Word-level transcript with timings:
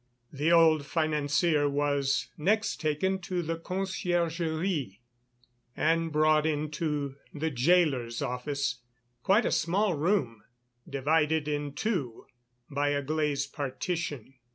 The 0.33 0.51
old 0.51 0.83
financier 0.87 1.69
was 1.69 2.29
next 2.35 2.77
taken 2.81 3.19
to 3.19 3.43
the 3.43 3.55
Conciergerie 3.55 4.99
and 5.77 6.11
brought 6.11 6.47
into 6.47 7.17
the 7.35 7.51
Gaoler's 7.51 8.19
office, 8.19 8.79
quite 9.21 9.45
a 9.45 9.51
small 9.51 9.93
room, 9.93 10.41
divided 10.89 11.47
in 11.47 11.73
two 11.73 12.25
by 12.67 12.89
a 12.89 13.03
glazed 13.03 13.53
partition. 13.53 14.33